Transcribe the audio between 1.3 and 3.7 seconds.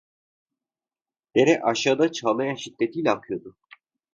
Dere, aşağıda, çağlayan şiddetiyle akıyordu.